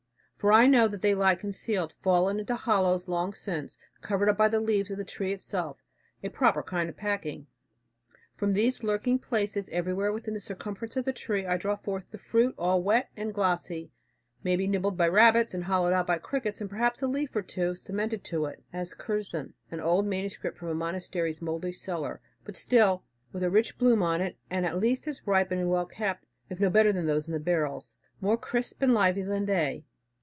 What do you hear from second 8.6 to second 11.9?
lurking places, everywhere within the circumference of the tree, I draw